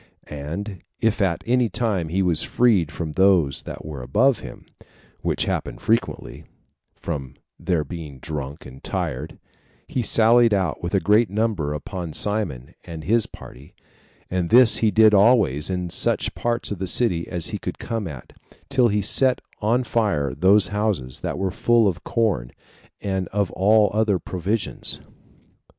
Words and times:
And 0.25 0.81
if 0.99 1.21
at 1.21 1.43
any 1.45 1.69
time 1.69 2.09
he 2.09 2.23
was 2.23 2.41
freed 2.41 2.91
from 2.91 3.11
those 3.11 3.61
that 3.61 3.85
were 3.85 4.01
above 4.01 4.39
him, 4.39 4.65
which 5.19 5.45
happened 5.45 5.79
frequently, 5.79 6.43
from 6.95 7.35
their 7.59 7.83
being 7.83 8.17
drunk 8.17 8.65
and 8.65 8.83
tired, 8.83 9.37
he 9.87 10.01
sallied 10.01 10.55
out 10.55 10.81
with 10.81 10.95
a 10.95 10.99
great 10.99 11.29
number 11.29 11.71
upon 11.75 12.13
Simon 12.13 12.73
and 12.83 13.03
his 13.03 13.27
party; 13.27 13.75
and 14.27 14.49
this 14.49 14.77
he 14.77 14.89
did 14.89 15.13
always 15.13 15.69
in 15.69 15.91
such 15.91 16.33
parts 16.33 16.71
of 16.71 16.79
the 16.79 16.87
city 16.87 17.27
as 17.27 17.49
he 17.49 17.59
could 17.59 17.77
come 17.77 18.07
at, 18.07 18.33
till 18.69 18.87
he 18.87 19.03
set 19.03 19.39
on 19.59 19.83
fire 19.83 20.33
those 20.33 20.69
houses 20.69 21.19
that 21.19 21.37
were 21.37 21.51
full 21.51 21.87
of 21.87 22.03
corn, 22.03 22.51
and 23.01 23.27
of 23.27 23.51
all 23.51 23.91
other 23.93 24.17
provisions. 24.17 24.99